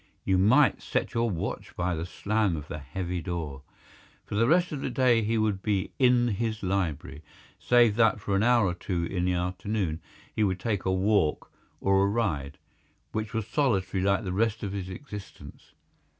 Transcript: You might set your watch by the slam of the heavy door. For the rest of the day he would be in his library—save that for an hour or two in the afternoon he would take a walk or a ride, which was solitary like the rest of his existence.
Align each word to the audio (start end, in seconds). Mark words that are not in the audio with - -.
You 0.25 0.39
might 0.39 0.81
set 0.81 1.13
your 1.13 1.29
watch 1.29 1.75
by 1.75 1.93
the 1.93 2.07
slam 2.07 2.55
of 2.57 2.67
the 2.67 2.79
heavy 2.79 3.21
door. 3.21 3.61
For 4.25 4.33
the 4.33 4.47
rest 4.47 4.71
of 4.71 4.81
the 4.81 4.89
day 4.89 5.21
he 5.21 5.37
would 5.37 5.61
be 5.61 5.91
in 5.99 6.27
his 6.29 6.63
library—save 6.63 7.95
that 7.97 8.19
for 8.19 8.35
an 8.35 8.41
hour 8.41 8.65
or 8.65 8.73
two 8.73 9.05
in 9.05 9.25
the 9.25 9.33
afternoon 9.33 10.01
he 10.35 10.43
would 10.43 10.59
take 10.59 10.85
a 10.85 10.91
walk 10.91 11.51
or 11.79 12.01
a 12.01 12.07
ride, 12.09 12.57
which 13.11 13.31
was 13.35 13.45
solitary 13.45 14.01
like 14.01 14.23
the 14.23 14.33
rest 14.33 14.63
of 14.63 14.71
his 14.71 14.89
existence. 14.89 15.73